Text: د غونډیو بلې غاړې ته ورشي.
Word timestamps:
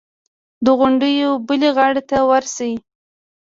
د 0.65 0.67
غونډیو 0.79 1.29
بلې 1.47 1.69
غاړې 1.77 2.01
ته 2.09 2.17
ورشي. 2.29 2.73